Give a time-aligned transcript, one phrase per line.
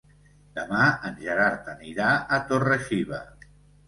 [0.59, 3.21] Demà en Gerard anirà a Torre-xiva.